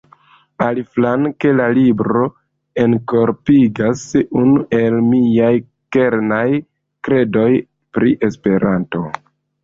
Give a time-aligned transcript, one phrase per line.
[0.65, 2.21] Aliflanke, la libro
[2.83, 4.01] enkorpigas
[4.43, 5.51] unu el miaj
[5.97, 6.47] kernaj
[7.09, 7.45] kredoj
[7.99, 9.03] pri Esperanto.